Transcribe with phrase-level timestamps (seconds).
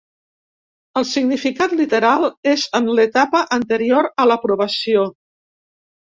[1.01, 5.05] El significat literal és en l'etapa anterior a l'aprovació.